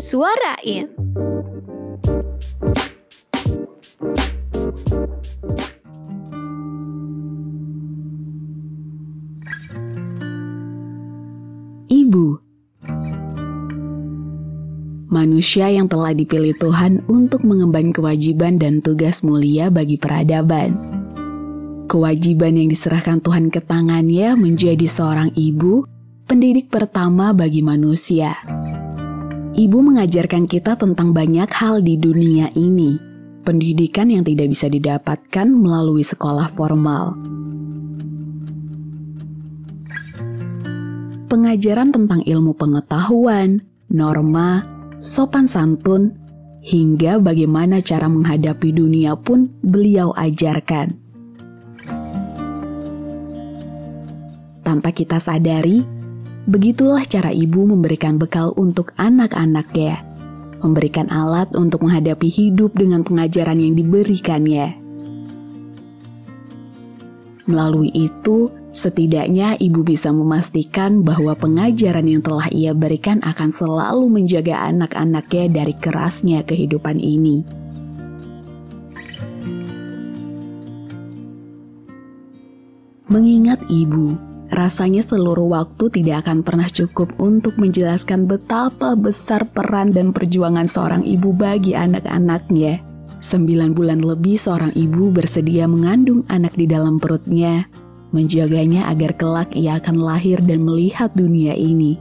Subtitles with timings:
[0.00, 0.88] Suarain.
[11.90, 12.40] Ibu
[15.10, 20.78] Manusia yang telah dipilih Tuhan untuk mengemban kewajiban dan tugas mulia bagi peradaban.
[21.90, 25.84] Kewajiban yang diserahkan Tuhan ke tangannya menjadi seorang ibu,
[26.30, 28.38] pendidik pertama bagi manusia.
[29.50, 33.02] Ibu mengajarkan kita tentang banyak hal di dunia ini,
[33.42, 37.18] pendidikan yang tidak bisa didapatkan melalui sekolah formal.
[41.26, 44.62] Pengajaran tentang ilmu pengetahuan, norma,
[45.02, 46.14] sopan santun,
[46.62, 50.94] hingga bagaimana cara menghadapi dunia pun beliau ajarkan.
[54.62, 55.98] Tanpa kita sadari,
[56.48, 60.04] begitulah cara ibu memberikan bekal untuk anak-anaknya,
[60.62, 64.78] memberikan alat untuk menghadapi hidup dengan pengajaran yang diberikannya.
[67.50, 74.62] Melalui itu, Setidaknya ibu bisa memastikan bahwa pengajaran yang telah ia berikan akan selalu menjaga
[74.62, 77.42] anak-anaknya dari kerasnya kehidupan ini.
[83.10, 84.14] Mengingat ibu,
[84.50, 91.06] rasanya seluruh waktu tidak akan pernah cukup untuk menjelaskan betapa besar peran dan perjuangan seorang
[91.06, 92.82] ibu bagi anak-anaknya.
[93.20, 97.68] Sembilan bulan lebih seorang ibu bersedia mengandung anak di dalam perutnya,
[98.10, 102.00] menjaganya agar kelak ia akan lahir dan melihat dunia ini.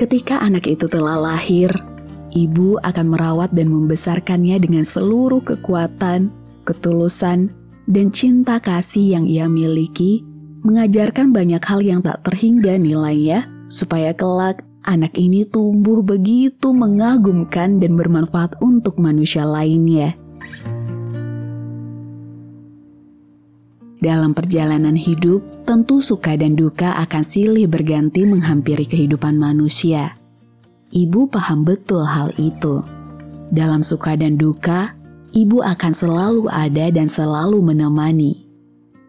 [0.00, 1.70] Ketika anak itu telah lahir,
[2.32, 6.32] ibu akan merawat dan membesarkannya dengan seluruh kekuatan,
[6.64, 7.52] ketulusan,
[7.86, 10.22] dan cinta kasih yang ia miliki,
[10.62, 17.94] mengajarkan banyak hal yang tak terhingga nilainya, supaya kelak anak ini tumbuh begitu mengagumkan dan
[17.94, 20.14] bermanfaat untuk manusia lainnya.
[24.02, 30.18] Dalam perjalanan hidup, tentu suka dan duka akan silih berganti menghampiri kehidupan manusia.
[30.90, 32.82] Ibu paham betul hal itu.
[33.54, 34.98] Dalam suka dan duka,
[35.32, 38.44] ibu akan selalu ada dan selalu menemani.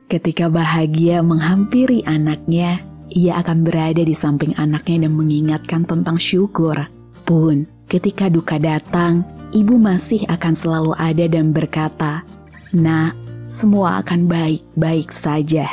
[0.07, 2.79] Ketika bahagia menghampiri anaknya,
[3.11, 6.75] ia akan berada di samping anaknya dan mengingatkan tentang syukur.
[7.23, 12.23] Pun, ketika duka datang, ibu masih akan selalu ada dan berkata,
[12.75, 15.67] "Nak, semua akan baik-baik saja.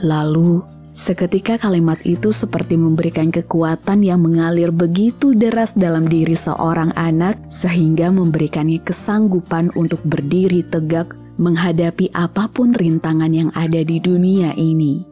[0.00, 0.64] Lalu,
[1.00, 8.12] seketika kalimat itu seperti memberikan kekuatan yang mengalir begitu deras dalam diri seorang anak, sehingga
[8.12, 15.08] memberikannya kesanggupan untuk berdiri tegak menghadapi apa pun rintangan yang ada di dunia ini.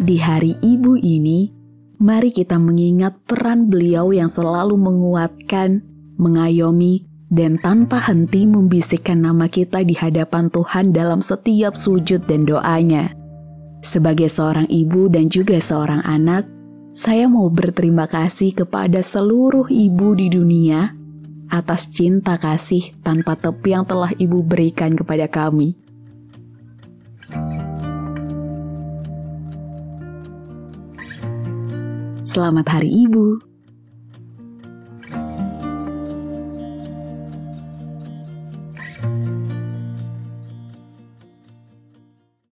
[0.00, 1.59] Di hari ibu ini,
[2.00, 5.84] mari kita mengingat peran beliau yang selalu menguatkan,
[6.16, 13.14] mengayomi, dan tanpa henti membisikkan nama kita di hadapan Tuhan dalam setiap sujud dan doanya.
[13.84, 16.48] Sebagai seorang ibu dan juga seorang anak,
[16.90, 20.90] saya mau berterima kasih kepada seluruh ibu di dunia
[21.50, 25.78] atas cinta kasih tanpa tepi yang telah ibu berikan kepada kami.
[32.30, 33.49] Selamat Hari Ibu.